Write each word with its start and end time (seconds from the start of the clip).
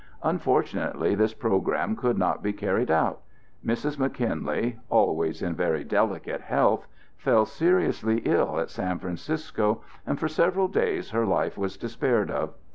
Unfortunately 0.23 1.13
this 1.13 1.35
programme 1.35 1.95
could 1.95 2.17
not 2.17 2.41
be 2.41 2.53
carried 2.53 2.89
out. 2.89 3.21
Mrs. 3.63 3.99
McKinley, 3.99 4.79
always 4.89 5.43
in 5.43 5.53
very 5.53 5.83
delicate 5.83 6.41
health, 6.41 6.87
fell 7.17 7.45
seriously 7.45 8.17
ill 8.25 8.59
at 8.59 8.71
San 8.71 8.97
Francisco, 8.97 9.83
and 10.07 10.19
for 10.19 10.27
several 10.27 10.67
days 10.67 11.11
her 11.11 11.27
life 11.27 11.55
was 11.55 11.77
despaired 11.77 12.31
of. 12.31 12.55